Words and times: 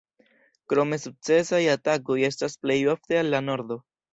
Krome, 0.73 0.99
sukcesaj 1.03 1.61
atakoj 1.75 2.17
estas 2.31 2.59
plej 2.65 2.81
ofte 2.95 3.21
al 3.25 3.35
la 3.37 3.47
nordo. 3.53 3.79